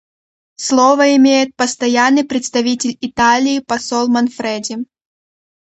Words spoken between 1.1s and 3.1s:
имеет Постоянный представитель